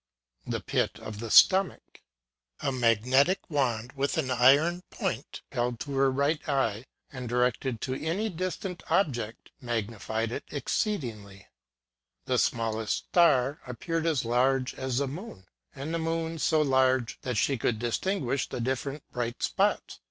[0.47, 2.01] THE PIT OF THE STOMACH.
[2.59, 7.81] 77 A magnetic wand, with an iron point, held to her right eye, and directed
[7.81, 11.45] to any distant object, magni fied it exceedingly:
[12.25, 15.45] The smallest star appeared as large as the moon,
[15.75, 19.99] and the moon so large, that she could distinguish the different bright spots.